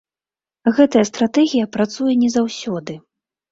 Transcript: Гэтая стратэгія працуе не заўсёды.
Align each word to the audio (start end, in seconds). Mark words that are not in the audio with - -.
Гэтая 0.77 1.03
стратэгія 1.09 1.69
працуе 1.79 2.19
не 2.25 2.33
заўсёды. 2.39 2.93